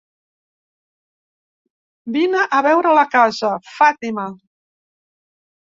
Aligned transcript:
Vine 2.17 2.41
a 2.59 2.63
veure 2.69 2.95
la 3.01 3.05
casa, 3.13 3.55
Fàtima. 3.77 4.29